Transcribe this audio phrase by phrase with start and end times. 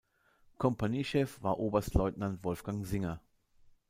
[0.57, 3.21] Kompaniechef war Oberstleutnant Wolfgang Singer.